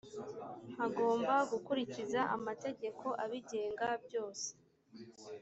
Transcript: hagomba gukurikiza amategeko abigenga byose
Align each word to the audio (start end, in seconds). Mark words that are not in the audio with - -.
hagomba 0.77 1.33
gukurikiza 1.51 2.21
amategeko 2.35 3.05
abigenga 3.23 3.87
byose 4.05 4.47